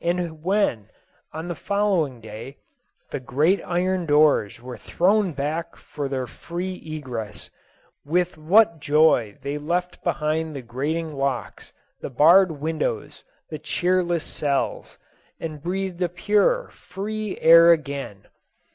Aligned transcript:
And 0.00 0.42
when, 0.42 0.88
on 1.34 1.48
the 1.48 1.54
following 1.54 2.18
day, 2.22 2.56
the 3.10 3.20
great 3.20 3.60
iron 3.66 4.06
doors 4.06 4.62
were 4.62 4.78
thrown 4.78 5.34
back 5.34 5.76
for 5.76 6.08
their 6.08 6.26
free 6.26 6.76
egress, 6.76 7.50
with 8.02 8.38
what 8.38 8.80
joy 8.80 9.36
they 9.42 9.58
left 9.58 10.02
behind 10.02 10.56
the 10.56 10.62
grating 10.62 11.12
locks, 11.12 11.74
the 12.00 12.08
barred 12.08 12.50
windows, 12.52 13.24
the 13.50 13.58
cheerless 13.58 14.24
cells, 14.24 14.96
and 15.38 15.62
breathed 15.62 16.00
a 16.00 16.08
pure, 16.08 16.70
free 16.72 17.36
air 17.42 17.70
again 17.70 18.24